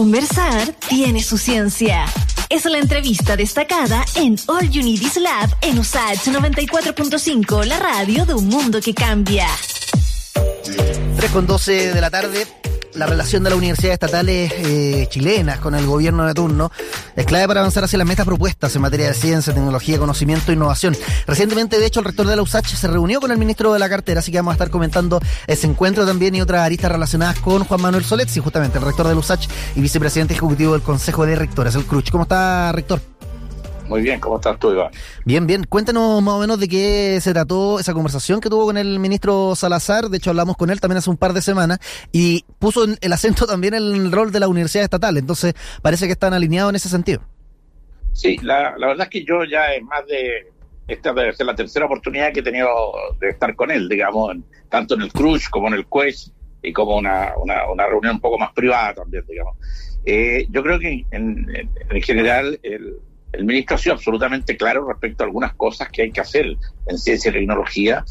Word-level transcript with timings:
Conversar 0.00 0.72
tiene 0.88 1.22
su 1.22 1.36
ciencia. 1.36 2.06
Es 2.48 2.64
la 2.64 2.78
entrevista 2.78 3.36
destacada 3.36 4.02
en 4.14 4.36
All 4.46 4.74
Is 4.74 5.18
Lab 5.18 5.54
en 5.60 5.78
USACH 5.78 6.28
94.5, 6.28 7.66
la 7.66 7.78
radio 7.78 8.24
de 8.24 8.32
un 8.32 8.48
mundo 8.48 8.80
que 8.80 8.94
cambia. 8.94 9.46
3 11.18 11.30
con 11.32 11.46
12 11.46 11.92
de 11.92 12.00
la 12.00 12.08
tarde 12.08 12.46
la 12.94 13.06
relación 13.06 13.42
de 13.44 13.50
las 13.50 13.58
universidades 13.58 13.94
estatales 13.94 14.52
eh, 14.56 15.06
chilenas 15.08 15.58
con 15.60 15.74
el 15.74 15.86
gobierno 15.86 16.26
de 16.26 16.34
turno 16.34 16.70
es 17.16 17.26
clave 17.26 17.46
para 17.46 17.60
avanzar 17.60 17.84
hacia 17.84 17.98
las 17.98 18.06
metas 18.06 18.26
propuestas 18.26 18.74
en 18.74 18.82
materia 18.82 19.08
de 19.08 19.14
ciencia, 19.14 19.52
tecnología, 19.52 19.98
conocimiento 19.98 20.50
e 20.50 20.54
innovación. 20.54 20.96
Recientemente, 21.26 21.78
de 21.78 21.86
hecho, 21.86 22.00
el 22.00 22.06
rector 22.06 22.26
de 22.26 22.36
la 22.36 22.42
USACH 22.42 22.74
se 22.74 22.88
reunió 22.88 23.20
con 23.20 23.30
el 23.30 23.38
ministro 23.38 23.72
de 23.72 23.78
la 23.78 23.88
cartera, 23.88 24.20
así 24.20 24.32
que 24.32 24.38
vamos 24.38 24.52
a 24.52 24.54
estar 24.54 24.70
comentando 24.70 25.20
ese 25.46 25.66
encuentro 25.66 26.06
también 26.06 26.34
y 26.34 26.40
otras 26.40 26.62
aristas 26.62 26.90
relacionadas 26.90 27.38
con 27.40 27.64
Juan 27.64 27.80
Manuel 27.80 28.04
Soletzi, 28.04 28.40
justamente 28.40 28.78
el 28.78 28.84
rector 28.84 29.06
de 29.06 29.14
la 29.14 29.20
USACH 29.20 29.48
y 29.76 29.80
vicepresidente 29.80 30.34
ejecutivo 30.34 30.72
del 30.72 30.82
Consejo 30.82 31.26
de 31.26 31.36
Rectores, 31.36 31.74
el 31.74 31.84
CRUCH. 31.84 32.10
¿Cómo 32.10 32.24
está, 32.24 32.72
rector? 32.72 33.09
Muy 33.90 34.02
bien, 34.02 34.20
¿cómo 34.20 34.36
estás 34.36 34.56
tú, 34.60 34.70
Iván? 34.70 34.92
Bien, 35.24 35.48
bien. 35.48 35.64
Cuéntanos 35.64 36.22
más 36.22 36.34
o 36.34 36.38
menos 36.38 36.60
de 36.60 36.68
qué 36.68 37.18
se 37.20 37.32
trató 37.32 37.80
esa 37.80 37.92
conversación 37.92 38.40
que 38.40 38.48
tuvo 38.48 38.66
con 38.66 38.76
el 38.78 39.00
ministro 39.00 39.56
Salazar. 39.56 40.08
De 40.08 40.18
hecho, 40.18 40.30
hablamos 40.30 40.56
con 40.56 40.70
él 40.70 40.80
también 40.80 40.98
hace 40.98 41.10
un 41.10 41.16
par 41.16 41.32
de 41.32 41.42
semanas 41.42 41.80
y 42.12 42.44
puso 42.60 42.84
el 42.84 43.12
acento 43.12 43.46
también 43.46 43.74
en 43.74 43.82
el 43.82 44.12
rol 44.12 44.30
de 44.30 44.38
la 44.38 44.46
universidad 44.46 44.84
estatal. 44.84 45.16
Entonces, 45.16 45.54
parece 45.82 46.06
que 46.06 46.12
están 46.12 46.32
alineados 46.32 46.70
en 46.70 46.76
ese 46.76 46.88
sentido. 46.88 47.20
Sí, 48.12 48.38
la, 48.42 48.76
verdad 48.78 49.06
es 49.06 49.08
que 49.08 49.24
yo 49.24 49.42
ya 49.42 49.74
es 49.74 49.82
más 49.82 50.06
de. 50.06 50.52
Esta 50.86 51.12
debe 51.12 51.32
ser 51.32 51.46
la 51.46 51.56
tercera 51.56 51.86
oportunidad 51.86 52.32
que 52.32 52.40
he 52.40 52.44
tenido 52.44 52.68
de 53.18 53.30
estar 53.30 53.56
con 53.56 53.72
él, 53.72 53.88
digamos, 53.88 54.36
tanto 54.68 54.94
en 54.94 55.02
el 55.02 55.12
Cruz 55.12 55.48
como 55.48 55.66
en 55.66 55.74
el 55.74 55.86
Quest 55.86 56.32
y 56.62 56.72
como 56.72 56.96
una, 56.96 57.32
una, 57.42 57.86
reunión 57.86 58.14
un 58.14 58.20
poco 58.20 58.38
más 58.38 58.52
privada 58.52 58.94
también, 58.94 59.24
digamos. 59.28 59.56
Eh, 60.04 60.46
yo 60.48 60.62
creo 60.62 60.78
que 60.78 61.04
en, 61.10 61.46
en 61.90 62.02
general 62.02 62.58
el 62.62 62.98
el 63.32 63.44
ministro 63.44 63.76
ha 63.76 63.78
sido 63.78 63.94
absolutamente 63.94 64.56
claro 64.56 64.86
respecto 64.86 65.22
a 65.22 65.26
algunas 65.26 65.54
cosas 65.54 65.88
que 65.88 66.02
hay 66.02 66.10
que 66.10 66.20
hacer 66.20 66.56
en 66.86 66.98
ciencia 66.98 67.30
y 67.30 67.34
tecnología 67.34 68.04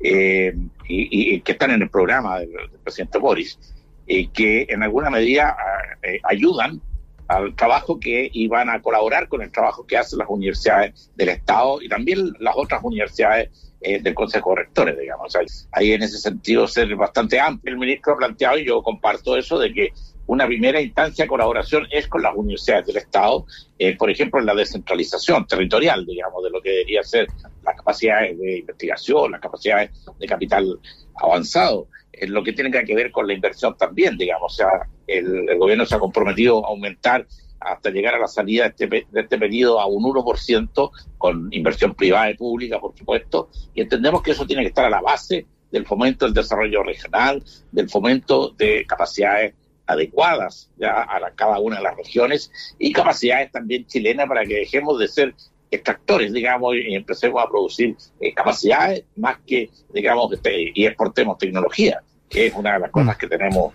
eh, 0.00 0.54
y, 0.88 1.40
que 1.40 1.52
están 1.52 1.70
en 1.70 1.82
el 1.82 1.90
programa 1.90 2.40
del, 2.40 2.50
presidente 2.82 3.18
Boris, 3.18 3.58
y 4.06 4.28
que 4.28 4.66
en 4.68 4.82
alguna 4.82 5.08
medida 5.10 5.56
eh, 6.02 6.20
ayudan 6.24 6.80
al 7.26 7.54
trabajo 7.54 7.98
que 7.98 8.28
iban 8.34 8.68
a 8.68 8.82
colaborar 8.82 9.28
con 9.28 9.40
el 9.40 9.50
trabajo 9.50 9.86
que 9.86 9.96
hacen 9.96 10.18
las 10.18 10.28
universidades 10.28 11.10
del 11.16 11.30
Estado 11.30 11.80
y 11.80 11.88
también 11.88 12.32
las 12.38 12.54
otras 12.54 12.82
universidades 12.84 13.72
eh, 13.80 14.00
del 14.00 14.14
Consejo 14.14 14.50
de 14.50 14.56
Rectores, 14.56 14.98
digamos. 14.98 15.34
Ahí 15.72 15.92
en 15.92 16.02
ese 16.02 16.18
sentido 16.18 16.66
ser 16.66 16.94
bastante 16.96 17.40
amplio. 17.40 17.72
El 17.72 17.78
ministro 17.78 18.14
ha 18.14 18.18
planteado, 18.18 18.58
y 18.58 18.66
yo 18.66 18.82
comparto 18.82 19.36
eso, 19.36 19.58
de 19.58 19.72
que 19.72 19.92
una 20.26 20.46
primera 20.46 20.80
instancia 20.80 21.24
de 21.24 21.28
colaboración 21.28 21.86
es 21.90 22.08
con 22.08 22.22
las 22.22 22.34
universidades 22.34 22.86
del 22.86 22.96
Estado, 22.96 23.46
eh, 23.78 23.96
por 23.96 24.10
ejemplo, 24.10 24.40
en 24.40 24.46
la 24.46 24.54
descentralización 24.54 25.46
territorial, 25.46 26.06
digamos, 26.06 26.42
de 26.42 26.50
lo 26.50 26.62
que 26.62 26.70
debería 26.70 27.02
ser 27.02 27.26
las 27.62 27.76
capacidades 27.76 28.38
de 28.38 28.58
investigación, 28.58 29.32
las 29.32 29.40
capacidades 29.40 29.90
de 30.18 30.26
capital 30.26 30.78
avanzado, 31.16 31.88
en 32.12 32.32
lo 32.32 32.42
que 32.42 32.52
tiene 32.52 32.70
que 32.70 32.94
ver 32.94 33.10
con 33.10 33.26
la 33.26 33.34
inversión 33.34 33.76
también, 33.76 34.16
digamos, 34.16 34.52
o 34.52 34.56
sea, 34.56 34.68
el, 35.06 35.58
gobierno 35.58 35.84
se 35.84 35.96
ha 35.96 35.98
comprometido 35.98 36.64
a 36.64 36.68
aumentar 36.68 37.26
hasta 37.60 37.90
llegar 37.90 38.14
a 38.14 38.18
la 38.18 38.28
salida 38.28 38.64
de 38.64 38.68
este, 38.70 38.86
de 38.86 39.20
este 39.20 39.38
periodo 39.38 39.80
a 39.80 39.86
un 39.86 40.04
1% 40.04 40.90
con 41.18 41.48
inversión 41.50 41.94
privada 41.94 42.30
y 42.30 42.34
pública, 42.34 42.78
por 42.78 42.96
supuesto, 42.96 43.50
y 43.74 43.80
entendemos 43.80 44.22
que 44.22 44.32
eso 44.32 44.46
tiene 44.46 44.62
que 44.62 44.68
estar 44.68 44.84
a 44.84 44.90
la 44.90 45.00
base 45.00 45.46
del 45.70 45.86
fomento 45.86 46.24
del 46.24 46.34
desarrollo 46.34 46.82
regional, 46.82 47.42
del 47.72 47.90
fomento 47.90 48.50
de 48.50 48.84
capacidades 48.86 49.54
adecuadas 49.86 50.70
ya 50.76 51.02
a 51.02 51.30
cada 51.34 51.58
una 51.58 51.76
de 51.76 51.82
las 51.82 51.96
regiones 51.96 52.50
y 52.78 52.92
capacidades 52.92 53.52
también 53.52 53.86
chilenas 53.86 54.26
para 54.28 54.44
que 54.44 54.54
dejemos 54.54 54.98
de 54.98 55.08
ser 55.08 55.34
extractores, 55.70 56.32
digamos, 56.32 56.74
y 56.76 56.94
empecemos 56.94 57.42
a 57.42 57.48
producir 57.48 57.96
eh, 58.20 58.32
capacidades 58.32 59.04
más 59.16 59.38
que, 59.46 59.70
digamos, 59.92 60.32
este, 60.32 60.72
y 60.74 60.86
exportemos 60.86 61.38
tecnología, 61.38 62.00
que 62.28 62.46
es 62.46 62.54
una 62.54 62.74
de 62.74 62.80
las 62.80 62.90
cosas 62.90 63.16
mm. 63.16 63.18
que 63.18 63.26
tenemos 63.26 63.72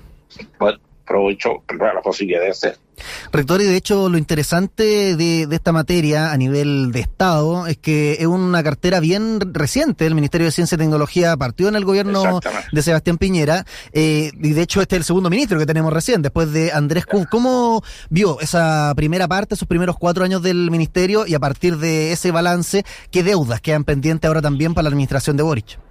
aprovecho 1.10 1.64
la 1.80 2.02
posibilidad 2.02 2.42
de 2.42 2.52
hacer. 2.52 2.78
Rector, 3.32 3.62
y 3.62 3.66
de 3.66 3.78
hecho 3.78 4.10
lo 4.10 4.18
interesante 4.18 5.16
de, 5.16 5.48
esta 5.50 5.72
materia 5.72 6.32
a 6.32 6.38
nivel 6.38 6.92
de 6.92 7.00
Estado 7.00 7.66
es 7.66 7.78
que 7.78 8.18
es 8.20 8.28
una 8.28 8.62
cartera 8.62 9.00
bien 9.00 9.40
reciente. 9.54 10.06
El 10.06 10.16
Ministerio 10.16 10.46
de 10.46 10.52
Ciencia 10.52 10.76
y 10.76 10.80
Tecnología 10.80 11.36
partió 11.36 11.70
en 11.70 11.76
el 11.76 11.86
gobierno 11.86 12.40
de 12.72 12.82
Sebastián 12.82 13.18
Piñera 13.18 13.66
eh, 13.94 14.32
y 14.40 14.52
de 14.52 14.62
hecho 14.62 14.82
este 14.82 14.96
es 14.96 15.00
el 15.00 15.06
segundo 15.06 15.30
ministro 15.30 15.58
que 15.58 15.66
tenemos 15.66 15.92
recién, 15.92 16.22
después 16.22 16.52
de 16.52 16.72
Andrés 16.72 17.06
Kuhn. 17.06 17.26
¿Cómo 17.26 17.82
vio 18.10 18.40
esa 18.42 18.94
primera 18.96 19.28
parte, 19.28 19.56
esos 19.56 19.68
primeros 19.68 19.98
cuatro 19.98 20.24
años 20.24 20.44
del 20.44 20.70
ministerio 20.70 21.26
y 21.26 21.34
a 21.34 21.40
partir 21.40 21.78
de 21.78 22.12
ese 22.12 22.32
balance, 22.32 22.84
qué 23.10 23.24
deudas 23.24 23.62
quedan 23.62 23.84
pendientes 23.84 24.28
ahora 24.28 24.42
también 24.42 24.74
para 24.74 24.84
la 24.84 24.90
administración 24.90 25.38
de 25.38 25.44
Boric? 25.44 25.89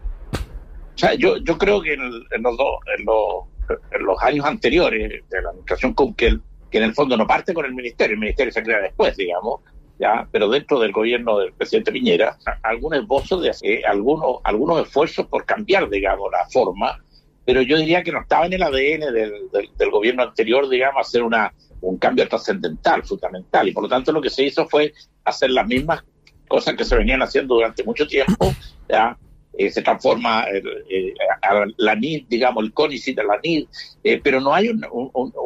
Yo, 1.19 1.37
yo 1.39 1.59
creo 1.59 1.81
que 1.81 1.95
en, 1.95 2.43
los 2.43 2.57
dos... 2.57 2.79
En 2.97 3.05
los 3.05 3.45
en 3.91 4.03
los 4.05 4.21
años 4.23 4.47
anteriores 4.47 5.23
de 5.29 5.43
la 5.43 5.51
administración 5.51 5.95
Kunkel, 5.95 6.41
que 6.71 6.79
en 6.79 6.85
el 6.85 6.95
fondo 6.95 7.17
no 7.17 7.27
parte 7.27 7.55
con 7.55 7.65
el 7.65 7.75
ministerio, 7.75 8.15
el 8.15 8.21
ministerio 8.21 8.53
se 8.53 8.63
crea 8.63 8.81
después, 8.81 9.17
digamos, 9.17 9.61
ya, 9.99 10.29
pero 10.31 10.49
dentro 10.49 10.79
del 10.79 10.93
gobierno 10.93 11.39
del 11.39 11.53
presidente 11.53 11.93
Piñera, 11.93 12.37
algún 12.63 12.95
esbozo 12.95 13.41
de 13.41 13.53
eh, 13.63 13.83
algunos, 13.85 14.37
algunos 14.45 14.87
esfuerzos 14.87 15.27
por 15.27 15.45
cambiar, 15.45 15.89
digamos, 15.89 16.31
la 16.31 16.49
forma, 16.51 17.03
pero 17.45 17.63
yo 17.63 17.79
diría 17.79 18.03
que 18.03 18.13
no 18.13 18.21
estaba 18.21 18.47
en 18.47 18.53
el 18.53 18.63
ADN 18.63 19.13
del, 19.13 19.33
del, 19.77 19.91
gobierno 19.91 20.23
anterior, 20.23 20.69
digamos, 20.69 21.07
hacer 21.07 21.23
una, 21.23 21.53
un 21.81 21.97
cambio 21.99 22.29
trascendental, 22.29 23.03
fundamental, 23.03 23.69
y 23.69 23.73
por 23.73 23.83
lo 23.83 23.89
tanto 23.89 24.13
lo 24.13 24.21
que 24.21 24.31
se 24.31 24.45
hizo 24.45 24.69
fue 24.69 24.93
hacer 25.25 25.51
las 25.51 25.67
mismas 25.67 26.05
cosas 26.47 26.75
que 26.77 26.85
se 26.85 26.97
venían 26.97 27.23
haciendo 27.23 27.57
durante 27.57 27.83
mucho 27.85 28.07
tiempo, 28.07 28.53
ya, 28.89 29.17
eh, 29.59 29.73
se 29.73 29.83
transforma 29.83 30.47
eh, 30.49 31.15
a 31.43 31.65
la 31.79 31.95
NID, 31.97 32.27
digamos, 32.29 32.63
el 32.63 32.73
CONICIT 32.73 33.19
a 33.19 33.25
la 33.25 33.41
NID, 33.43 33.67
eh, 34.05 34.21
pero 34.23 34.41
no 34.41 34.55
hay 34.55 34.69
un, 34.69 34.81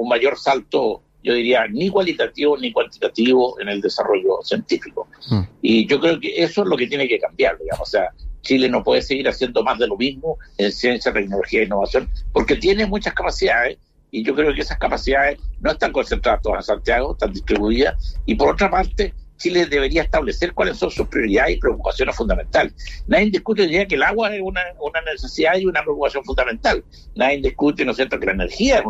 mayor 0.06 0.38
salto, 0.38 1.02
yo 1.22 1.32
diría, 1.32 1.66
ni 1.66 1.88
cualitativo 1.88 2.58
ni 2.58 2.72
cuantitativo 2.72 3.58
en 3.58 3.68
el 3.68 3.80
desarrollo 3.80 4.40
científico. 4.42 5.08
Mm. 5.30 5.40
Y 5.62 5.86
yo 5.86 5.98
creo 5.98 6.20
que 6.20 6.42
eso 6.42 6.62
es 6.62 6.68
lo 6.68 6.76
que 6.76 6.86
tiene 6.86 7.08
que 7.08 7.18
cambiar, 7.18 7.58
digamos, 7.58 7.88
o 7.88 7.90
sea, 7.90 8.10
Chile 8.42 8.68
no 8.68 8.84
puede 8.84 9.00
seguir 9.00 9.26
haciendo 9.28 9.62
más 9.62 9.78
de 9.78 9.86
lo 9.86 9.96
mismo 9.96 10.36
en 10.58 10.70
ciencia, 10.72 11.10
tecnología 11.10 11.60
e 11.62 11.64
innovación, 11.64 12.10
porque 12.34 12.56
tiene 12.56 12.84
muchas 12.84 13.14
capacidades 13.14 13.78
y 14.10 14.22
yo 14.22 14.34
creo 14.34 14.52
que 14.52 14.60
esas 14.60 14.76
capacidades 14.76 15.40
no 15.60 15.70
están 15.70 15.90
concentradas 15.90 16.42
todas 16.42 16.68
en 16.68 16.74
Santiago, 16.74 17.12
están 17.12 17.32
distribuidas, 17.32 18.20
y 18.26 18.34
por 18.34 18.50
otra 18.50 18.70
parte, 18.70 19.14
Chile 19.42 19.66
debería 19.66 20.02
establecer 20.02 20.52
cuáles 20.52 20.76
son 20.76 20.90
sus 20.90 21.08
prioridades 21.08 21.56
y 21.56 21.58
preocupaciones 21.58 22.14
fundamentales. 22.14 22.72
Nadie 23.08 23.30
discute 23.30 23.68
ya 23.68 23.86
que 23.86 23.96
el 23.96 24.04
agua 24.04 24.32
es 24.32 24.40
una, 24.40 24.62
necesidad 25.04 25.56
y 25.56 25.66
una 25.66 25.82
preocupación 25.82 26.24
fundamental. 26.24 26.84
Nadie 27.16 27.40
discute, 27.42 27.84
¿no 27.84 27.90
es 27.90 27.96
cierto?, 27.96 28.20
que 28.20 28.26
la 28.26 28.32
energía 28.32 28.78
es 28.78 28.84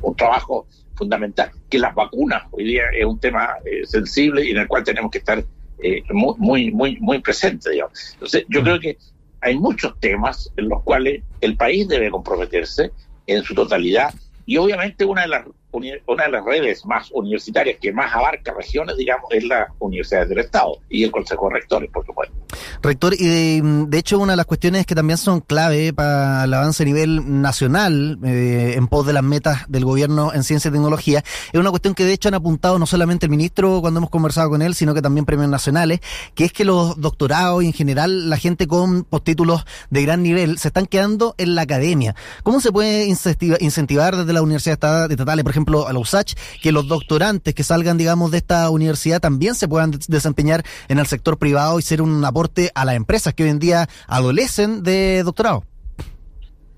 un 0.00 0.16
trabajo 0.16 0.66
fundamental. 0.94 1.50
Que 1.68 1.78
las 1.78 1.94
vacunas 1.94 2.44
hoy 2.50 2.64
día 2.64 2.84
es 2.98 3.04
un 3.04 3.20
tema 3.20 3.56
eh, 3.66 3.84
sensible 3.84 4.42
y 4.42 4.52
en 4.52 4.58
el 4.58 4.68
cual 4.68 4.84
tenemos 4.84 5.10
que 5.10 5.18
estar 5.18 5.44
eh, 5.82 6.02
muy, 6.10 6.70
muy, 6.70 6.98
muy, 6.98 7.18
presentes, 7.18 7.70
digamos. 7.70 8.12
Entonces, 8.14 8.46
yo 8.48 8.62
creo 8.62 8.80
que 8.80 8.96
hay 9.42 9.58
muchos 9.58 9.98
temas 10.00 10.50
en 10.56 10.70
los 10.70 10.82
cuales 10.82 11.22
el 11.42 11.56
país 11.56 11.88
debe 11.88 12.10
comprometerse 12.10 12.90
en 13.26 13.42
su 13.42 13.54
totalidad 13.54 14.14
y 14.46 14.56
obviamente 14.56 15.04
una 15.04 15.22
de 15.22 15.28
las 15.28 15.44
una 15.72 16.24
de 16.24 16.30
las 16.30 16.44
redes 16.44 16.84
más 16.84 17.10
universitarias 17.12 17.78
que 17.80 17.92
más 17.92 18.14
abarca 18.14 18.52
regiones, 18.52 18.96
digamos, 18.96 19.26
es 19.30 19.44
la 19.44 19.72
Universidad 19.78 20.26
del 20.26 20.38
Estado 20.38 20.78
y 20.88 21.04
el 21.04 21.10
Consejo 21.10 21.48
de 21.48 21.54
Rectores, 21.54 21.90
por 21.90 22.04
supuesto. 22.04 22.34
Rector, 22.82 23.14
y 23.14 23.60
de, 23.60 23.98
hecho 23.98 24.18
una 24.18 24.34
de 24.34 24.36
las 24.36 24.46
cuestiones 24.46 24.86
que 24.86 24.94
también 24.94 25.16
son 25.16 25.40
clave 25.40 25.92
para 25.92 26.44
el 26.44 26.54
avance 26.54 26.82
a 26.82 26.86
nivel 26.86 27.40
nacional 27.40 28.18
eh, 28.24 28.74
en 28.76 28.88
pos 28.88 29.06
de 29.06 29.12
las 29.12 29.22
metas 29.22 29.64
del 29.68 29.84
gobierno 29.84 30.32
en 30.34 30.42
ciencia 30.42 30.68
y 30.68 30.72
tecnología, 30.72 31.24
es 31.52 31.58
una 31.60 31.70
cuestión 31.70 31.94
que 31.94 32.04
de 32.04 32.12
hecho 32.12 32.28
han 32.28 32.34
apuntado 32.34 32.78
no 32.78 32.86
solamente 32.86 33.26
el 33.26 33.30
ministro 33.30 33.80
cuando 33.80 33.98
hemos 33.98 34.10
conversado 34.10 34.50
con 34.50 34.62
él, 34.62 34.74
sino 34.74 34.94
que 34.94 35.02
también 35.02 35.24
premios 35.24 35.48
nacionales, 35.48 36.00
que 36.34 36.44
es 36.44 36.52
que 36.52 36.64
los 36.64 37.00
doctorados 37.00 37.62
y 37.62 37.66
en 37.66 37.72
general 37.72 38.28
la 38.28 38.36
gente 38.36 38.66
con 38.66 39.04
postítulos 39.04 39.64
de 39.90 40.02
gran 40.02 40.22
nivel 40.22 40.58
se 40.58 40.68
están 40.68 40.86
quedando 40.86 41.34
en 41.38 41.54
la 41.54 41.62
academia. 41.62 42.14
¿Cómo 42.42 42.60
se 42.60 42.72
puede 42.72 43.06
incentivar 43.06 44.16
desde 44.16 44.32
la 44.32 44.42
universidad 44.42 45.10
estatales, 45.10 45.44
por 45.44 45.50
ejemplo, 45.50 45.61
ejemplo, 45.62 45.86
a 45.86 45.92
la 45.92 45.98
USACH, 45.98 46.34
que 46.60 46.72
los 46.72 46.88
doctorantes 46.88 47.54
que 47.54 47.62
salgan, 47.62 47.96
digamos, 47.96 48.30
de 48.30 48.38
esta 48.38 48.68
universidad 48.70 49.20
también 49.20 49.54
se 49.54 49.68
puedan 49.68 49.92
desempeñar 50.08 50.64
en 50.88 50.98
el 50.98 51.06
sector 51.06 51.38
privado 51.38 51.78
y 51.78 51.82
ser 51.82 52.02
un 52.02 52.24
aporte 52.24 52.70
a 52.74 52.84
las 52.84 52.96
empresas 52.96 53.34
que 53.34 53.44
hoy 53.44 53.50
en 53.50 53.58
día 53.58 53.88
adolecen 54.06 54.82
de 54.82 55.22
doctorado. 55.22 55.64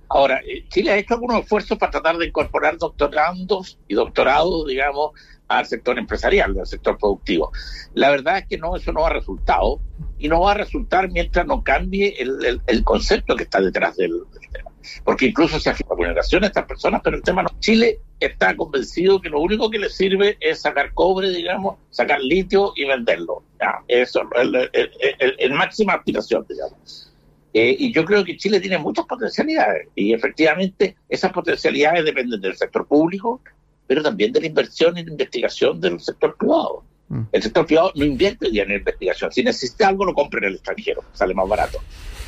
Ahora, 0.08 0.40
eh, 0.46 0.64
Chile 0.69 0.92
ha 0.92 0.96
hecho 0.98 1.14
algunos 1.14 1.40
esfuerzos 1.40 1.78
para 1.78 1.90
tratar 1.90 2.19
de 2.19 2.26
incorporar 2.26 2.76
doctorandos 2.78 3.78
y 3.88 3.94
doctorados, 3.94 4.66
digamos, 4.69 5.12
al 5.48 5.66
sector 5.66 5.98
empresarial, 5.98 6.56
al 6.58 6.66
sector 6.66 6.98
productivo. 6.98 7.50
La 7.94 8.10
verdad 8.10 8.38
es 8.38 8.46
que 8.46 8.58
no, 8.58 8.76
eso 8.76 8.92
no 8.92 9.04
ha 9.06 9.10
resultado 9.10 9.81
y 10.19 10.28
no 10.28 10.40
va 10.40 10.52
a 10.52 10.54
resultar 10.54 11.10
mientras 11.10 11.46
no 11.46 11.64
cambie 11.64 12.16
el, 12.19 12.84
concepto 12.84 13.34
que 13.34 13.44
está 13.44 13.60
detrás 13.60 13.96
del 13.96 14.22
tema. 14.52 14.70
Porque 15.04 15.26
incluso 15.26 15.58
se 15.60 15.70
afirma 15.70 15.94
vulneración 15.96 16.44
a 16.44 16.48
estas 16.48 16.64
personas, 16.64 17.00
pero 17.02 17.16
el 17.16 17.22
tema 17.22 17.42
no. 17.42 17.48
Chile 17.60 18.00
está 18.20 18.56
convencido 18.56 19.20
que 19.20 19.28
lo 19.28 19.40
único 19.40 19.70
que 19.70 19.78
le 19.78 19.90
sirve 19.90 20.36
es 20.40 20.60
sacar 20.60 20.92
cobre, 20.94 21.31
digamos, 21.31 21.76
sacar 21.90 22.20
litio 22.20 22.72
y 22.76 22.84
venderlo. 22.84 23.42
eso 23.88 24.22
es 24.34 25.28
el, 25.38 25.52
máxima 25.52 25.94
aspiración, 25.94 26.46
digamos. 26.48 27.12
Eh, 27.52 27.76
y 27.78 27.92
yo 27.92 28.04
creo 28.04 28.25
que 28.25 28.36
Chile 28.36 28.58
tiene 28.58 28.78
muchas 28.78 29.06
potencialidades 29.06 29.88
y 29.94 30.12
efectivamente 30.12 30.96
esas 31.08 31.32
potencialidades 31.32 32.04
dependen 32.04 32.40
del 32.40 32.56
sector 32.56 32.86
público, 32.86 33.40
pero 33.86 34.02
también 34.02 34.32
de 34.32 34.40
la 34.40 34.46
inversión 34.46 34.98
y 34.98 35.04
la 35.04 35.10
investigación 35.12 35.81
del 35.81 36.00
sector 36.00 36.36
privado. 36.36 36.84
El 37.32 37.43
sector 37.43 37.66
privado 37.66 37.93
no 37.94 38.05
invierte 38.05 38.50
ya 38.52 38.62
en 38.62 38.72
investigación. 38.72 39.32
Si 39.32 39.43
necesita 39.43 39.88
algo, 39.88 40.05
lo 40.05 40.14
compra 40.14 40.40
en 40.40 40.46
el 40.46 40.55
extranjero, 40.55 41.05
sale 41.12 41.34
más 41.34 41.49
barato. 41.49 41.78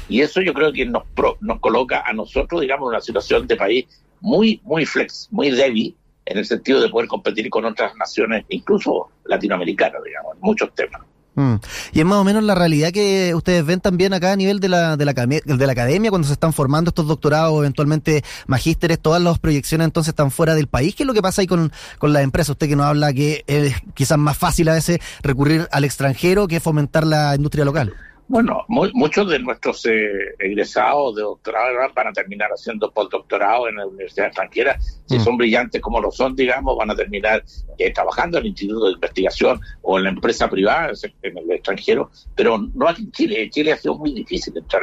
Y 0.08 0.20
eso 0.20 0.40
yo 0.40 0.54
creo 0.54 0.72
que 0.72 0.86
nos, 0.86 1.02
nos 1.40 1.60
coloca 1.60 2.02
a 2.06 2.12
nosotros, 2.12 2.60
digamos, 2.60 2.86
en 2.86 2.90
una 2.90 3.00
situación 3.00 3.46
de 3.46 3.56
país 3.56 3.86
muy, 4.20 4.60
muy 4.64 4.86
flex, 4.86 5.28
muy 5.30 5.50
débil, 5.50 5.96
en 6.24 6.38
el 6.38 6.44
sentido 6.44 6.80
de 6.80 6.88
poder 6.88 7.08
competir 7.08 7.48
con 7.50 7.64
otras 7.64 7.94
naciones, 7.96 8.44
incluso 8.48 9.10
latinoamericanas, 9.24 10.02
digamos, 10.04 10.34
en 10.34 10.40
muchos 10.40 10.74
temas. 10.74 11.02
Mm. 11.36 11.54
Y 11.92 12.00
es 12.00 12.06
más 12.06 12.18
o 12.18 12.24
menos 12.24 12.42
la 12.42 12.54
realidad 12.54 12.90
que 12.90 13.34
ustedes 13.34 13.64
ven 13.64 13.80
también 13.80 14.12
acá 14.14 14.32
a 14.32 14.36
nivel 14.36 14.58
de 14.58 14.68
la, 14.68 14.96
de 14.96 15.04
la, 15.04 15.12
de 15.12 15.66
la 15.66 15.72
academia, 15.72 16.10
cuando 16.10 16.26
se 16.26 16.32
están 16.32 16.52
formando 16.52 16.88
estos 16.88 17.06
doctorados, 17.06 17.56
eventualmente 17.58 18.24
magísteres, 18.46 18.98
todas 18.98 19.22
las 19.22 19.38
proyecciones 19.38 19.84
entonces 19.84 20.08
están 20.08 20.30
fuera 20.30 20.54
del 20.54 20.66
país. 20.66 20.94
¿Qué 20.94 21.02
es 21.02 21.06
lo 21.06 21.14
que 21.14 21.22
pasa 21.22 21.42
ahí 21.42 21.46
con, 21.46 21.72
con 21.98 22.12
la 22.12 22.22
empresa? 22.22 22.52
Usted 22.52 22.68
que 22.68 22.76
nos 22.76 22.86
habla 22.86 23.12
que 23.12 23.44
es 23.46 23.74
quizás 23.94 24.18
más 24.18 24.36
fácil 24.36 24.68
a 24.70 24.74
veces 24.74 24.98
recurrir 25.22 25.68
al 25.70 25.84
extranjero 25.84 26.48
que 26.48 26.58
fomentar 26.58 27.06
la 27.06 27.36
industria 27.36 27.64
local. 27.64 27.92
Bueno, 28.28 28.64
muchos 28.68 29.28
de 29.30 29.38
nuestros 29.38 29.86
eh, 29.86 30.34
egresados 30.40 31.14
de 31.14 31.22
doctorado 31.22 31.76
van 31.94 32.08
a 32.08 32.12
terminar 32.12 32.50
haciendo 32.50 32.90
postdoctorado 32.90 33.68
en 33.68 33.76
la 33.76 33.86
universidad 33.86 34.26
extranjera. 34.26 34.76
Si 34.80 35.16
mm. 35.16 35.20
son 35.20 35.36
brillantes 35.36 35.80
como 35.80 36.00
lo 36.00 36.10
son, 36.10 36.34
digamos, 36.34 36.76
van 36.76 36.90
a 36.90 36.96
terminar 36.96 37.44
eh, 37.78 37.92
trabajando 37.92 38.38
en 38.38 38.44
el 38.44 38.48
instituto 38.48 38.86
de 38.86 38.94
investigación 38.94 39.60
o 39.82 39.98
en 39.98 40.04
la 40.04 40.10
empresa 40.10 40.50
privada 40.50 40.90
en 41.22 41.38
el 41.38 41.50
extranjero, 41.52 42.10
pero 42.34 42.58
no 42.74 42.88
aquí 42.88 43.02
en 43.02 43.12
Chile. 43.12 43.42
En 43.44 43.50
Chile 43.50 43.72
ha 43.72 43.76
sido 43.76 43.96
muy 43.96 44.12
difícil 44.12 44.56
entrar. 44.56 44.82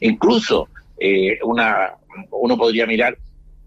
Incluso 0.00 0.68
eh, 0.98 1.38
una, 1.44 1.96
uno 2.30 2.56
podría 2.56 2.86
mirar 2.86 3.18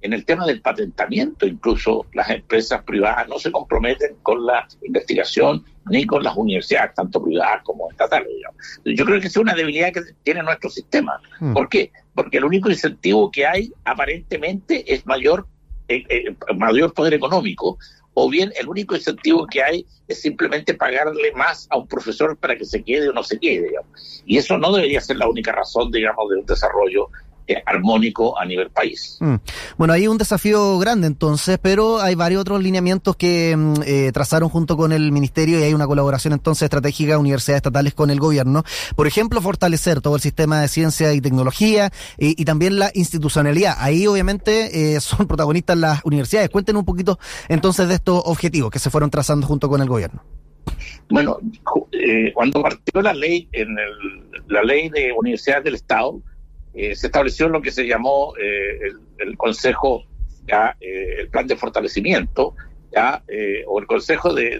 en 0.01 0.13
el 0.13 0.25
tema 0.25 0.45
del 0.45 0.61
patentamiento, 0.61 1.45
incluso 1.45 2.05
las 2.13 2.29
empresas 2.29 2.83
privadas 2.83 3.27
no 3.27 3.37
se 3.39 3.51
comprometen 3.51 4.15
con 4.23 4.45
la 4.45 4.67
investigación 4.81 5.63
ni 5.89 6.05
con 6.05 6.23
las 6.23 6.35
universidades, 6.35 6.93
tanto 6.95 7.23
privadas 7.23 7.61
como 7.63 7.89
estatales. 7.89 8.27
Yo 8.85 9.05
creo 9.05 9.19
que 9.19 9.27
es 9.27 9.37
una 9.37 9.53
debilidad 9.53 9.91
que 9.93 10.01
tiene 10.23 10.43
nuestro 10.43 10.69
sistema. 10.69 11.19
Mm. 11.39 11.53
¿Por 11.53 11.69
qué? 11.69 11.91
Porque 12.13 12.37
el 12.37 12.45
único 12.45 12.69
incentivo 12.69 13.31
que 13.31 13.45
hay 13.45 13.71
aparentemente 13.85 14.91
es 14.93 15.05
mayor, 15.05 15.47
eh, 15.87 16.03
eh, 16.09 16.35
mayor 16.55 16.93
poder 16.93 17.13
económico, 17.13 17.77
o 18.13 18.29
bien 18.29 18.51
el 18.59 18.67
único 18.67 18.95
incentivo 18.95 19.47
que 19.47 19.63
hay 19.63 19.85
es 20.07 20.21
simplemente 20.21 20.73
pagarle 20.73 21.31
más 21.33 21.67
a 21.69 21.77
un 21.77 21.87
profesor 21.87 22.35
para 22.37 22.57
que 22.57 22.65
se 22.65 22.83
quede 22.83 23.09
o 23.09 23.13
no 23.13 23.23
se 23.23 23.39
quede. 23.39 23.71
Y 24.25 24.37
eso 24.37 24.57
no 24.57 24.71
debería 24.73 24.99
ser 24.99 25.17
la 25.17 25.29
única 25.29 25.51
razón, 25.51 25.91
digamos, 25.91 26.29
de 26.29 26.37
un 26.37 26.45
desarrollo 26.45 27.09
armónico 27.65 28.37
a 28.39 28.45
nivel 28.45 28.69
país. 28.69 29.17
Mm. 29.19 29.35
Bueno, 29.77 29.93
hay 29.93 30.07
un 30.07 30.17
desafío 30.17 30.77
grande 30.79 31.07
entonces, 31.07 31.59
pero 31.61 32.01
hay 32.01 32.15
varios 32.15 32.41
otros 32.41 32.61
lineamientos 32.61 33.15
que 33.15 33.55
mm, 33.55 33.73
eh, 33.85 34.11
trazaron 34.13 34.49
junto 34.49 34.77
con 34.77 34.91
el 34.91 35.11
ministerio 35.11 35.59
y 35.59 35.63
hay 35.63 35.73
una 35.73 35.87
colaboración 35.87 36.33
entonces 36.33 36.63
estratégica 36.63 37.13
de 37.13 37.17
universidades 37.17 37.57
estatales 37.57 37.93
con 37.93 38.09
el 38.09 38.19
gobierno. 38.19 38.63
Por 38.95 39.07
ejemplo, 39.07 39.41
fortalecer 39.41 40.01
todo 40.01 40.15
el 40.15 40.21
sistema 40.21 40.61
de 40.61 40.67
ciencia 40.67 41.13
y 41.13 41.21
tecnología 41.21 41.91
y, 42.17 42.43
también 42.45 42.79
la 42.79 42.91
institucionalidad. 42.93 43.75
Ahí 43.79 44.07
obviamente 44.07 44.95
eh, 44.95 44.99
son 45.01 45.27
protagonistas 45.27 45.77
las 45.77 46.03
universidades. 46.03 46.49
Cuenten 46.49 46.75
un 46.75 46.85
poquito 46.85 47.19
entonces 47.49 47.87
de 47.87 47.95
estos 47.95 48.21
objetivos 48.25 48.71
que 48.71 48.79
se 48.79 48.89
fueron 48.89 49.09
trazando 49.09 49.47
junto 49.47 49.69
con 49.69 49.81
el 49.81 49.87
gobierno. 49.87 50.23
Bueno, 51.09 51.39
cuando 52.33 52.61
partió 52.61 53.01
la 53.01 53.13
ley 53.13 53.49
en 53.51 53.75
la 54.47 54.63
ley 54.63 54.89
de 54.89 55.11
universidades 55.11 55.63
del 55.63 55.75
Estado, 55.75 56.21
eh, 56.73 56.95
se 56.95 57.07
estableció 57.07 57.49
lo 57.49 57.61
que 57.61 57.71
se 57.71 57.85
llamó 57.85 58.33
eh, 58.37 58.93
el, 59.19 59.37
Consejo, 59.37 60.05
ya, 60.47 60.75
eh, 60.79 61.15
el 61.19 61.29
Plan 61.29 61.47
de 61.47 61.55
Fortalecimiento, 61.55 62.55
ya, 62.91 63.23
o 63.67 63.79
el 63.79 63.87
Consejo 63.87 64.33
de, 64.33 64.59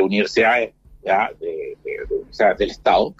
Universidades 0.00 0.72
ya, 1.04 1.30
del 2.58 2.70
Estado, 2.70 3.14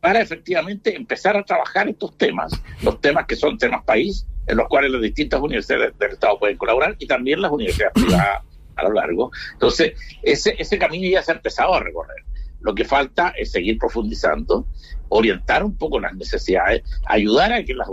para 0.00 0.20
efectivamente 0.20 0.94
empezar 0.94 1.36
a 1.36 1.44
trabajar 1.44 1.88
estos 1.88 2.16
temas, 2.16 2.52
los 2.82 3.00
temas 3.00 3.26
que 3.26 3.36
son 3.36 3.58
temas 3.58 3.84
país, 3.84 4.26
en 4.46 4.56
los 4.56 4.68
cuales 4.68 4.90
las 4.90 5.02
distintas 5.02 5.40
universidades 5.40 5.96
del 5.98 6.12
Estado 6.12 6.38
pueden 6.38 6.56
colaborar 6.56 6.96
y 6.98 7.06
también 7.06 7.40
las 7.40 7.52
universidades 7.52 7.92
privadas 7.94 8.42
a 8.76 8.82
lo 8.84 8.92
largo. 8.92 9.30
Entonces, 9.52 9.92
ese, 10.22 10.54
ese 10.58 10.78
camino 10.78 11.08
ya 11.08 11.22
se 11.22 11.32
ha 11.32 11.34
empezado 11.36 11.74
a 11.74 11.80
recorrer. 11.80 12.24
Lo 12.62 12.74
que 12.74 12.84
falta 12.84 13.30
es 13.36 13.52
seguir 13.52 13.78
profundizando, 13.78 14.66
orientar 15.08 15.64
un 15.64 15.76
poco 15.76 16.00
las 16.00 16.14
necesidades, 16.14 16.82
ayudar 17.06 17.52
a 17.52 17.64
que 17.64 17.74
las, 17.74 17.88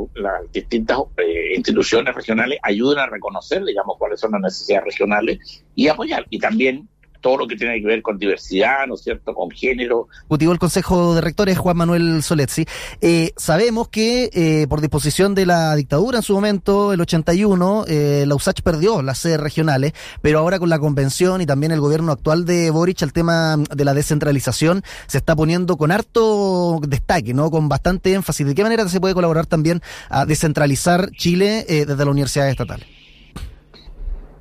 distintas 0.53 0.99
eh, 1.17 1.55
instituciones 1.55 2.15
regionales 2.15 2.59
ayuden 2.61 2.99
a 2.99 3.07
reconocer, 3.07 3.63
digamos, 3.65 3.97
cuáles 3.97 4.19
son 4.19 4.31
las 4.31 4.41
necesidades 4.41 4.85
regionales 4.85 5.63
y 5.75 5.87
apoyar. 5.87 6.25
Y 6.29 6.39
también 6.39 6.87
todo 7.21 7.37
lo 7.37 7.47
que 7.47 7.55
tiene 7.55 7.79
que 7.79 7.87
ver 7.87 8.01
con 8.01 8.17
diversidad, 8.17 8.87
¿no 8.87 8.95
es 8.95 9.01
cierto?, 9.01 9.33
con 9.33 9.49
género. 9.51 10.07
Ejecutivo 10.19 10.51
el 10.51 10.59
Consejo 10.59 11.15
de 11.15 11.21
Rectores, 11.21 11.57
Juan 11.57 11.77
Manuel 11.77 12.23
Soletzi. 12.23 12.65
Eh, 13.01 13.31
sabemos 13.37 13.89
que 13.89 14.29
eh, 14.33 14.67
por 14.67 14.81
disposición 14.81 15.35
de 15.35 15.45
la 15.45 15.75
dictadura 15.75 16.17
en 16.17 16.23
su 16.23 16.33
momento, 16.33 16.93
el 16.93 17.01
81, 17.01 17.85
eh, 17.87 18.25
la 18.27 18.35
USACH 18.35 18.61
perdió 18.61 19.01
las 19.01 19.19
sedes 19.19 19.39
regionales, 19.39 19.93
pero 20.21 20.39
ahora 20.39 20.59
con 20.59 20.69
la 20.69 20.79
convención 20.79 21.41
y 21.41 21.45
también 21.45 21.71
el 21.71 21.79
gobierno 21.79 22.11
actual 22.11 22.45
de 22.45 22.69
Boric, 22.71 23.01
el 23.01 23.13
tema 23.13 23.57
de 23.57 23.85
la 23.85 23.93
descentralización 23.93 24.83
se 25.07 25.17
está 25.17 25.35
poniendo 25.35 25.77
con 25.77 25.91
harto 25.91 26.79
destaque, 26.87 27.33
¿no?, 27.33 27.51
con 27.51 27.69
bastante 27.69 28.13
énfasis. 28.13 28.45
¿De 28.45 28.55
qué 28.55 28.63
manera 28.63 28.87
se 28.87 28.99
puede 28.99 29.13
colaborar 29.13 29.45
también 29.45 29.81
a 30.09 30.25
descentralizar 30.25 31.11
Chile 31.11 31.65
eh, 31.67 31.85
desde 31.85 32.05
la 32.05 32.11
universidad 32.11 32.49
estatal? 32.49 32.85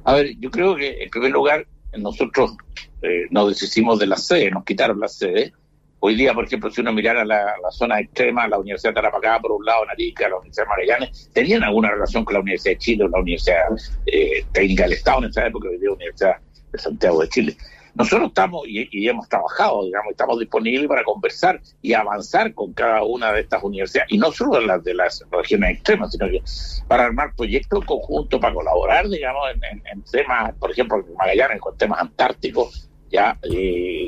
A 0.05 0.15
ver, 0.15 0.37
yo 0.39 0.51
creo 0.51 0.75
que 0.75 1.03
en 1.03 1.11
primer 1.11 1.33
lugar 1.33 1.67
nosotros 1.97 2.57
eh, 3.03 3.27
nos 3.31 3.49
deshicimos 3.49 3.99
de 3.99 4.07
la 4.07 4.17
sede, 4.17 4.51
nos 4.51 4.65
quitaron 4.65 5.01
la 5.01 5.09
sede. 5.09 5.53
Hoy 6.01 6.15
día, 6.15 6.33
por 6.33 6.45
ejemplo, 6.45 6.71
si 6.71 6.81
uno 6.81 6.93
mirara 6.93 7.25
la, 7.25 7.55
zona 7.71 7.99
extrema, 7.99 8.47
la 8.47 8.59
Universidad 8.59 8.91
de 8.91 8.97
Tarapacá, 8.97 9.41
por 9.41 9.53
un 9.53 9.65
lado, 9.65 9.85
Narica, 9.87 10.29
la 10.29 10.37
Universidad 10.37 10.65
de 10.65 10.69
Magallanes, 10.69 11.31
tenían 11.33 11.65
alguna 11.65 11.91
relación 11.91 12.25
con 12.25 12.35
la 12.35 12.41
Universidad 12.41 12.75
de 12.75 12.79
Chile 12.79 13.05
o 13.05 13.09
la 13.09 13.19
Universidad 13.19 13.63
eh, 14.07 14.45
Técnica 14.53 14.85
del 14.85 14.93
Estado 14.93 15.19
en 15.19 15.31
esa 15.31 15.47
época, 15.47 15.69
hoy 15.69 15.79
día 15.79 15.91
Universidad 15.91 16.37
de 16.73 16.79
Santiago 16.79 17.21
de 17.23 17.29
Chile. 17.29 17.57
Nosotros 17.99 18.29
estamos 18.29 18.63
y, 18.69 19.09
hemos 19.09 19.29
trabajado, 19.29 19.85
digamos, 19.85 20.13
estamos 20.13 20.39
disponibles 20.39 20.87
para 20.87 21.03
conversar 21.03 21.61
y 21.83 21.95
avanzar 21.95 22.55
con 22.55 22.73
cada 22.73 23.03
una 23.03 23.33
de 23.33 23.41
estas 23.41 23.61
universidades, 23.65 24.13
y 24.13 24.19
no 24.19 24.31
solo 24.31 24.61
las 24.61 24.85
de 24.85 24.95
las 24.95 25.25
regiones 25.33 25.75
extremas, 25.75 26.13
sino 26.13 26.29
que 26.29 26.41
para 26.87 27.07
armar 27.07 27.35
proyectos 27.35 27.85
conjuntos, 27.85 28.41
para 28.41 28.55
colaborar, 28.55 29.09
digamos, 29.09 29.43
en, 29.73 30.03
temas, 30.03 30.55
por 30.61 30.71
ejemplo, 30.71 31.05
en 31.05 31.13
Magallanes, 31.15 31.61
con 31.61 31.77
temas 31.77 32.01
antárticos, 32.01 32.89
ya, 33.11 33.37
yo 33.43 33.57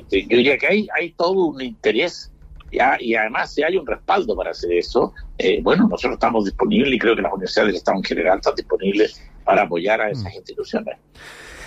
diría 0.09 0.57
que 0.57 0.69
hay, 0.69 0.89
hay 0.97 1.11
todo 1.13 1.33
un 1.47 1.61
interés 1.61 2.31
ya, 2.71 2.97
y 3.01 3.17
además 3.17 3.53
si 3.53 3.65
hay 3.65 3.77
un 3.77 3.87
respaldo 3.87 4.37
para 4.37 4.53
hacer 4.53 4.73
eso, 4.73 5.13
eh, 5.39 5.61
bueno, 5.63 5.89
nosotros 5.89 6.13
estamos 6.15 6.45
disponibles 6.45 6.95
y 6.95 6.99
creo 7.01 7.17
que 7.17 7.23
las 7.23 7.33
universidades 7.33 7.69
del 7.69 7.77
Estado 7.77 7.99
en 7.99 8.05
general 8.05 8.39
están 8.39 8.55
disponibles 8.55 9.21
para 9.45 9.63
apoyar 9.63 10.01
a 10.01 10.11
esas 10.11 10.33
mm. 10.33 10.37
instituciones. 10.37 10.97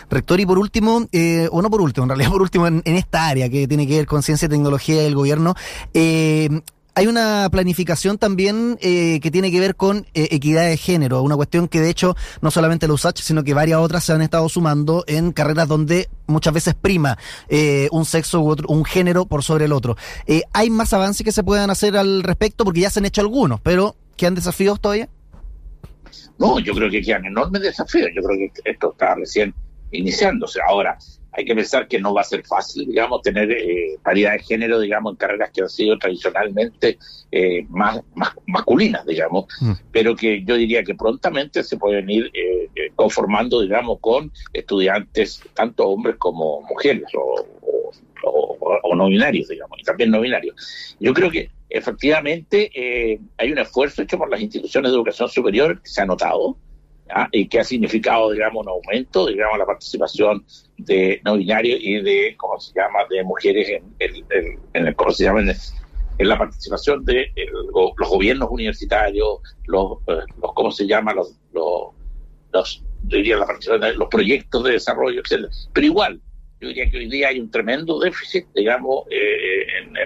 Rector, 0.10 0.40
y 0.40 0.46
por 0.46 0.60
último, 0.60 1.08
eh, 1.12 1.48
o 1.52 1.62
no 1.62 1.70
por 1.70 1.82
último, 1.82 2.06
en 2.06 2.10
realidad 2.10 2.32
por 2.32 2.42
último, 2.42 2.68
en, 2.68 2.82
esta 2.86 3.28
área 3.28 3.50
que 3.50 3.68
tiene 3.68 3.88
que 3.88 3.98
ver 3.98 4.06
con 4.06 4.24
ciencia 4.24 4.46
y 4.46 4.50
tecnología 4.50 5.02
del 5.02 5.16
gobierno, 5.16 5.56
eh, 5.94 6.50
hay 6.96 7.08
una 7.08 7.50
planificación 7.52 8.18
también 8.18 8.78
eh, 8.82 9.20
que 9.20 9.32
tiene 9.32 9.52
que 9.52 9.60
ver 9.60 9.76
con 9.76 10.06
eh, 10.14 10.28
equidad 10.32 10.66
de 10.68 10.78
género, 10.78 11.24
una 11.24 11.36
cuestión 11.36 11.68
que 11.68 11.82
de 11.82 11.90
hecho 11.90 12.16
no 12.42 12.52
solamente 12.52 12.88
la 12.88 12.94
USACH, 12.94 13.22
sino 13.22 13.44
que 13.44 13.54
varias 13.54 13.80
otras 13.80 14.04
se 14.04 14.14
han 14.14 14.22
estado 14.22 14.48
sumando 14.48 15.04
en 15.08 15.32
carreras 15.32 15.68
donde 15.68 16.10
muchas 16.28 16.54
veces 16.54 16.76
prima 16.76 17.18
eh, 17.50 17.88
un 17.92 18.06
sexo 18.06 18.42
u 18.42 18.50
otro, 18.50 18.68
un 18.70 18.86
género 18.86 19.26
por 19.26 19.44
sobre 19.44 19.66
el 19.66 19.74
otro. 19.74 19.98
¿Hay 20.54 20.70
más 20.70 20.94
avances 20.94 21.24
que 21.26 21.32
se 21.32 21.44
puedan 21.44 21.70
hacer 21.70 21.98
al 21.98 22.22
respecto? 22.22 22.64
Porque 22.64 22.82
ya 22.82 22.90
se 22.90 23.00
han 23.00 23.06
hecho 23.06 23.22
algunos, 23.22 23.60
pero 23.62 23.96
¿quedan 24.16 24.36
desafíos 24.36 24.80
todavía? 24.80 25.10
No, 26.38 26.60
yo 26.60 26.74
creo 26.74 26.90
que 26.90 27.02
quedan 27.02 27.26
enormes 27.26 27.62
desafíos. 27.62 28.10
Yo 28.16 28.22
creo 28.22 28.38
que 28.38 28.70
esto 28.70 28.92
está 28.92 29.16
recién 29.16 29.54
iniciándose. 29.94 30.60
Ahora, 30.68 30.98
hay 31.32 31.46
que 31.46 31.56
pensar 31.56 31.88
que 31.88 32.00
no 32.00 32.14
va 32.14 32.22
a 32.22 32.26
ser 32.26 32.46
fácil, 32.46 32.86
digamos, 32.86 33.22
tener 33.22 33.52
eh, 33.52 33.98
paridad 34.04 34.34
de 34.34 34.40
género, 34.40 34.80
digamos, 34.80 35.14
en 35.14 35.18
carreras 35.18 35.52
que 35.52 35.62
han 35.62 35.70
sido 35.70 35.98
tradicionalmente 35.98 37.00
eh, 37.32 37.66
más, 37.70 38.02
masculinas, 38.46 39.06
digamos, 39.06 39.46
mm. 39.60 39.72
pero 39.92 40.16
que 40.16 40.44
yo 40.44 40.56
diría 40.56 40.84
que 40.84 40.94
prontamente 40.94 41.64
se 41.64 41.78
pueden 41.78 42.10
ir 42.10 42.30
eh, 42.34 42.70
conformando, 42.96 43.62
digamos, 43.62 44.00
con 44.00 44.32
estudiantes, 44.54 45.42
tanto 45.56 45.88
hombres 45.88 46.18
como 46.18 46.62
mujeres, 46.62 47.06
o, 47.16 47.46
o 48.84 48.96
no 48.96 49.08
binarios, 49.08 49.48
digamos, 49.48 49.80
y 49.80 49.84
también 49.84 50.12
no 50.12 50.22
binarios. 50.22 50.96
Yo 51.00 51.14
creo 51.14 51.32
que 51.32 51.50
efectivamente 51.74 52.70
eh, 52.76 53.20
hay 53.38 53.52
un 53.52 53.58
esfuerzo 53.58 54.04
hecho 54.04 54.18
por 54.18 54.30
las 54.30 54.40
instituciones 54.40 54.92
de 54.92 54.96
educación 54.96 55.28
superior 55.28 55.82
que 55.82 55.90
se 55.90 56.02
ha 56.02 56.06
notado 56.06 56.56
y 57.32 57.48
que 57.48 57.60
ha 57.60 57.64
significado, 57.64 58.32
digamos, 58.32 58.66
un 58.66 58.70
aumento, 58.70 59.28
digamos, 59.28 59.58
la 59.58 59.66
participación 59.66 60.46
de 60.78 61.22
no 61.24 61.38
binarios 61.38 61.80
y 61.82 62.02
de, 62.02 62.36
¿cómo 62.38 62.60
se 62.60 62.74
llama?, 62.74 63.00
de 63.10 63.24
mujeres 63.24 63.70
en, 63.70 63.96
el, 64.00 64.26
en 64.74 64.94
¿cómo 64.94 65.12
se 65.12 65.26
llama?, 65.26 65.42
en, 65.42 66.28
la 66.28 66.38
participación 66.38 67.04
de 67.06 67.32
los 67.74 68.10
gobiernos 68.10 68.50
universitarios, 68.50 69.40
los, 69.66 69.98
eh, 70.08 70.22
los, 70.42 70.54
¿cómo 70.54 70.72
se 70.72 70.86
llama?, 70.88 71.14
los, 71.14 71.36
los, 71.52 72.84
diría 73.04 73.38
la 73.38 73.46
participación 73.46 73.82
de 73.82 73.98
los 73.98 74.08
proyectos 74.10 74.64
de 74.64 74.72
desarrollo, 74.72 75.22
etc. 75.22 75.46
Pero 75.74 75.86
igual, 75.86 76.22
yo 76.62 76.70
diría 76.70 76.90
que 76.90 76.98
hoy 76.98 77.10
día 77.10 77.28
hay 77.30 77.40
un 77.40 77.52
tremendo 77.52 78.00
déficit, 78.00 78.46
digamos, 78.56 79.06
eh, 79.12 79.66
en, 79.82 79.98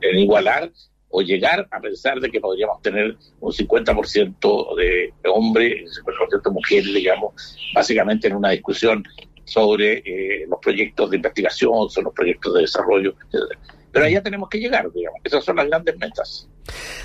en, 0.00 0.18
igualar 0.18 0.70
o 1.18 1.22
llegar 1.22 1.66
a 1.70 1.80
pensar 1.80 2.20
de 2.20 2.30
que 2.30 2.38
podríamos 2.42 2.82
tener 2.82 3.16
un 3.40 3.50
50% 3.50 4.76
de 4.76 5.14
hombres, 5.24 5.98
un 6.04 6.14
50% 6.14 6.42
de 6.42 6.50
mujeres, 6.50 6.92
digamos, 6.92 7.56
básicamente 7.74 8.28
en 8.28 8.34
una 8.34 8.50
discusión 8.50 9.02
sobre 9.44 10.02
eh, 10.04 10.44
los 10.46 10.58
proyectos 10.60 11.08
de 11.08 11.16
investigación, 11.16 11.88
sobre 11.88 12.04
los 12.04 12.12
proyectos 12.12 12.52
de 12.52 12.60
desarrollo, 12.60 13.14
etc. 13.32 13.58
Pero 13.92 14.04
allá 14.04 14.22
tenemos 14.22 14.50
que 14.50 14.58
llegar, 14.58 14.92
digamos. 14.92 15.18
Esas 15.24 15.42
son 15.42 15.56
las 15.56 15.68
grandes 15.68 15.96
metas. 15.96 16.50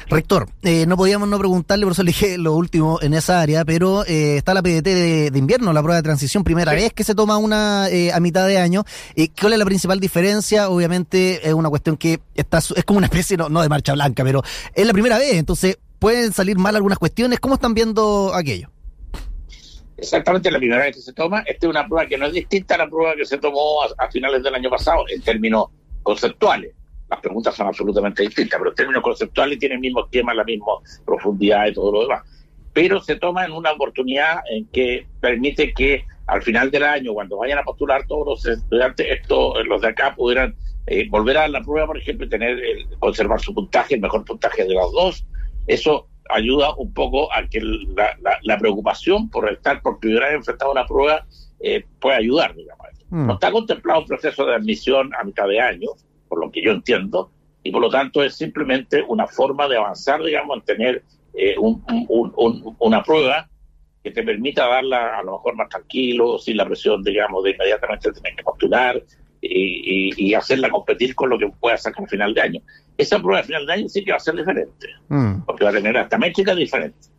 Rector, 0.10 0.50
eh, 0.64 0.86
no 0.86 0.98
podíamos 0.98 1.30
no 1.30 1.38
preguntarle, 1.38 1.86
por 1.86 1.94
eso 1.94 2.04
le 2.04 2.10
dije 2.10 2.38
lo 2.38 2.54
último 2.54 3.00
en 3.02 3.14
esa 3.14 3.42
área, 3.42 3.64
pero 3.66 4.06
eh, 4.06 4.38
está 4.38 4.54
la 4.54 4.62
PDT 4.62 4.84
de, 5.32 5.32
invierno, 5.36 5.74
la 5.74 5.82
prueba 5.82 5.98
de 5.98 6.04
transición, 6.04 6.44
primera 6.44 6.74
vez 6.74 6.94
que 6.94 7.04
se 7.04 7.16
toma 7.16 7.38
una 7.38 7.90
eh, 7.90 8.12
a 8.12 8.20
mitad 8.20 8.48
de 8.48 8.58
año. 8.58 8.84
¿Cuál 9.40 9.54
es 9.54 9.60
la 9.60 9.66
principal 9.66 10.00
diferencia? 10.00 10.70
Obviamente 10.70 11.48
es 11.48 11.54
una 11.54 11.70
cuestión 11.70 11.98
que 11.98 12.20
está, 12.36 12.58
es 12.58 12.84
como 12.86 12.98
una 12.98 13.08
especie, 13.08 13.38
no, 13.38 13.50
no 13.50 13.62
de 13.62 13.70
marcha 13.70 13.94
blanca, 13.94 14.24
pero 14.24 14.44
es 14.74 14.86
la 14.86 14.94
primera 14.94 15.18
vez, 15.18 15.36
entonces 15.36 15.78
pueden 16.00 16.34
salir 16.34 16.58
mal 16.58 16.76
algunas 16.76 16.98
cuestiones. 16.98 17.40
¿Cómo 17.40 17.56
están 17.56 17.74
viendo 17.74 18.34
aquello? 18.34 18.70
Exactamente 19.98 20.50
la 20.50 20.58
primera 20.58 20.84
vez 20.84 20.96
que 20.96 21.02
se 21.02 21.14
toma. 21.14 21.42
Esta 21.46 21.68
es 21.68 21.70
una 21.70 21.88
prueba 21.88 22.08
que 22.08 22.18
no 22.18 22.26
es 22.26 22.34
distinta 22.34 22.76
a 22.76 22.80
la 22.80 22.90
prueba 22.90 23.16
que 23.16 23.26
se 23.26 23.38
tomó 23.38 23.84
a 23.84 24.12
finales 24.12 24.42
del 24.44 24.56
año 24.56 24.70
pasado 24.70 25.04
en 25.08 25.22
términos 25.22 25.66
conceptuales 26.02 26.74
las 27.12 27.20
preguntas 27.20 27.54
son 27.56 27.68
absolutamente 27.68 28.24
distintas, 28.24 28.58
pero 28.58 28.72
en 28.72 28.76
términos 28.76 29.04
conceptuales 29.04 29.60
tiene 29.60 29.76
el 29.76 29.82
mismo 29.82 30.06
esquema, 30.06 30.34
la 30.34 30.46
misma 30.46 30.66
profundidad 31.06 31.68
y 31.68 31.74
todo 31.74 31.92
lo 31.92 32.02
demás. 32.04 32.24
Pero 32.74 33.02
se 33.02 33.18
toma 33.18 33.44
en 33.44 33.52
una 33.52 33.74
oportunidad 33.74 34.40
en 34.50 34.66
que 34.68 35.06
permite 35.20 35.74
que 35.74 36.06
al 36.28 36.42
final 36.42 36.72
del 36.72 36.84
año, 36.84 37.14
cuando 37.14 37.38
vayan 37.38 37.60
a 37.60 37.64
postular 37.64 38.08
todos 38.08 38.26
los 38.26 38.46
estudiantes, 38.46 39.06
esto, 39.10 39.62
los 39.66 39.82
de 39.82 39.90
acá 39.90 40.16
pudieran 40.16 40.56
eh, 40.88 41.06
volver 41.10 41.38
a 41.38 41.50
la 41.50 41.62
prueba, 41.62 41.88
por 41.88 41.98
ejemplo, 41.98 42.26
y 42.26 42.30
tener 42.30 42.58
conservar 43.00 43.42
su 43.42 43.54
puntaje, 43.54 43.96
el 43.96 44.02
mejor 44.02 44.24
puntaje 44.24 44.64
de 44.64 44.74
los 44.74 44.94
dos. 44.94 45.26
Eso 45.68 46.08
ayuda 46.30 46.74
un 46.76 46.94
poco 46.94 47.32
a 47.34 47.46
que 47.50 47.60
la, 47.60 48.58
preocupación 48.58 49.30
por 49.30 49.52
estar 49.52 49.82
por 49.82 50.00
primera 50.00 50.34
enfrentado 50.34 50.72
a 50.72 50.76
una 50.76 50.86
prueba 50.86 51.26
eh, 51.60 51.84
pueda 52.00 52.16
ayudar, 52.16 52.56
digamos. 52.56 52.88
Mm. 53.10 53.28
No 53.28 53.34
está 53.34 53.52
contemplado 53.52 54.00
un 54.00 54.08
proceso 54.08 54.46
de 54.46 54.56
admisión 54.56 55.12
a 55.20 55.26
mitad 55.26 55.50
de 55.50 55.60
año, 55.60 55.90
por 56.32 56.40
lo 56.40 56.50
que 56.50 56.62
yo 56.62 56.72
entiendo, 56.72 57.30
y 57.62 57.72
por 57.72 57.82
lo 57.82 57.90
tanto 57.90 58.24
es 58.24 58.36
simplemente 58.36 59.04
una 59.06 59.28
forma 59.28 59.68
de 59.68 59.76
avanzar, 59.76 60.24
digamos, 60.24 60.60
en 60.60 60.64
tener 60.64 61.04
eh, 61.34 61.56
una 61.58 63.04
prueba 63.04 63.50
que 64.02 64.12
te 64.12 64.24
permita 64.24 64.66
darla 64.66 65.20
a 65.20 65.24
lo 65.24 65.34
mejor 65.34 65.58
más 65.58 65.68
tranquilo, 65.68 66.40
sin 66.40 66.56
la 66.56 66.66
presión, 66.66 67.04
digamos, 67.04 67.44
de 67.44 67.52
inmediatamente 67.52 68.14
tener 68.14 68.34
que 68.34 68.44
postular 68.44 69.04
y, 69.42 70.34
hacerla 70.34 70.70
competir 70.70 71.14
con 71.16 71.30
lo 71.30 71.38
que 71.38 71.50
pueda 71.50 71.76
sacar 71.76 72.06
a 72.06 72.08
final 72.08 72.34
de 72.34 72.42
año. 72.42 72.62
Esa 72.98 73.20
prueba 73.20 73.42
de 73.42 73.48
final 73.48 73.66
de 73.66 73.74
año 73.74 73.90
sí 73.90 74.06
que 74.06 74.12
va 74.12 74.18
a 74.18 74.22
ser 74.22 74.36
diferente, 74.36 74.88
mm. 75.10 75.42
porque 75.46 75.66
va 75.66 75.72
a 75.72 75.74
tener 75.74 75.98
hasta 75.98 76.18
métricas 76.18 76.56
diferentes. 76.56 77.11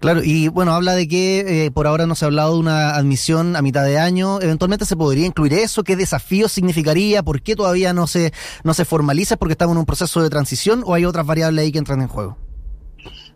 Claro, 0.00 0.22
y 0.22 0.48
bueno, 0.48 0.72
habla 0.72 0.94
de 0.94 1.08
que 1.08 1.66
eh, 1.66 1.70
por 1.70 1.86
ahora 1.86 2.06
no 2.06 2.14
se 2.14 2.24
ha 2.24 2.28
hablado 2.28 2.54
de 2.54 2.60
una 2.60 2.94
admisión 2.94 3.56
a 3.56 3.62
mitad 3.62 3.84
de 3.84 3.98
año. 3.98 4.40
Eventualmente 4.40 4.84
se 4.84 4.96
podría 4.96 5.26
incluir 5.26 5.54
eso. 5.54 5.84
¿Qué 5.84 5.96
desafío 5.96 6.48
significaría? 6.48 7.22
¿Por 7.22 7.42
qué 7.42 7.56
todavía 7.56 7.92
no 7.92 8.06
se, 8.06 8.32
no 8.64 8.74
se 8.74 8.84
formaliza? 8.84 9.36
¿Porque 9.36 9.52
estamos 9.52 9.74
en 9.74 9.80
un 9.80 9.86
proceso 9.86 10.22
de 10.22 10.30
transición 10.30 10.82
o 10.86 10.94
hay 10.94 11.04
otras 11.04 11.26
variables 11.26 11.64
ahí 11.64 11.72
que 11.72 11.78
entran 11.78 12.00
en 12.00 12.08
juego? 12.08 12.36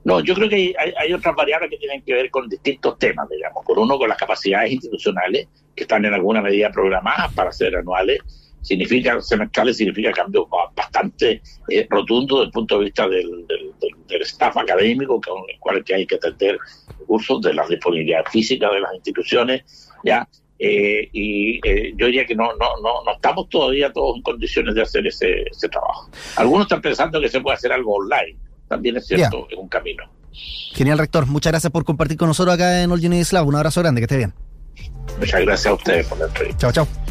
No, 0.05 0.21
yo 0.21 0.35
creo 0.35 0.49
que 0.49 0.57
hay, 0.57 0.95
hay, 0.99 1.13
otras 1.13 1.35
variables 1.37 1.71
que 1.71 1.77
tienen 1.77 2.03
que 2.03 2.13
ver 2.13 2.31
con 2.31 2.49
distintos 2.49 2.99
temas, 2.99 3.29
digamos. 3.29 3.65
Por 3.65 3.79
uno, 3.79 3.99
con 3.99 4.09
las 4.09 4.19
capacidades 4.19 4.73
institucionales, 4.73 5.47
que 5.77 5.85
están 5.85 6.05
en 6.05 6.13
alguna 6.13 6.43
medida 6.43 6.71
programadas 6.71 7.33
para 7.33 7.53
ser 7.53 7.77
anuales, 7.77 8.21
significa 8.63 9.21
semestrales 9.21 9.77
significa 9.77 10.13
cambios 10.13 10.47
bastante 10.75 11.43
eh, 11.69 11.87
rotundos 11.91 12.39
desde 12.39 12.47
el 12.47 12.53
punto 12.53 12.79
de 12.79 12.85
vista 12.85 13.09
del, 13.09 13.47
del, 13.47 14.23
staff 14.23 14.57
académico 14.57 15.21
con 15.21 15.43
el 15.49 15.59
cual 15.59 15.85
hay 15.95 16.07
que 16.07 16.15
atender 16.15 16.59
cursos 17.07 17.43
de 17.43 17.55
la 17.55 17.67
disponibilidad 17.67 18.25
física 18.31 18.71
de 18.71 18.81
las 18.81 18.95
instituciones 18.95 19.91
ya 20.05 20.29
eh, 20.59 21.09
y 21.13 21.57
eh, 21.69 21.93
yo 21.97 22.07
diría 22.07 22.25
que 22.25 22.37
no, 22.37 22.45
no, 22.55 22.81
no, 22.83 23.03
no 23.05 23.13
estamos 23.13 23.49
todavía 23.49 23.93
todos 23.93 24.17
en 24.17 24.23
condiciones 24.23 24.77
de 24.77 24.83
hacer 24.83 25.05
ese, 25.09 25.43
ese 25.51 25.69
trabajo. 25.69 26.09
Algunos 26.37 26.67
están 26.67 26.81
pensando 26.81 27.21
que 27.21 27.29
se 27.29 27.41
puede 27.41 27.57
hacer 27.57 27.73
algo 27.73 27.97
online, 27.97 28.39
también 28.69 28.97
es 28.97 29.07
cierto, 29.09 29.49
es 29.51 29.59
un 29.59 29.69
camino. 29.69 30.05
Genial, 30.73 30.99
rector. 30.99 31.27
Muchas 31.27 31.53
gracias 31.53 31.73
por 31.73 31.85
compartir 31.85 32.17
con 32.17 32.29
nosotros 32.29 32.55
acá 32.55 32.83
en 32.83 32.93
All 32.93 33.01
You 33.01 33.11
Un 33.11 33.55
abrazo 33.57 33.81
grande, 33.81 34.01
que 34.01 34.05
esté 34.05 34.19
bien. 34.19 34.33
Muchas 35.19 35.41
gracias 35.41 35.67
a 35.67 35.75
ustedes 35.75 36.07
por 36.07 36.19
la 36.19 36.27
entrevista. 36.27 36.59
Chao, 36.59 36.73
chao. 36.73 37.03